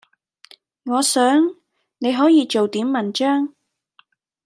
[0.91, 1.41] “我想，
[1.99, 3.53] 你可以做點文章……”